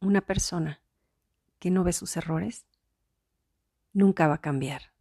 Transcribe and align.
una 0.00 0.20
persona 0.20 0.80
que 1.58 1.70
no 1.70 1.84
ve 1.84 1.92
sus 1.92 2.16
errores 2.16 2.66
nunca 3.92 4.28
va 4.28 4.34
a 4.34 4.40
cambiar. 4.40 4.92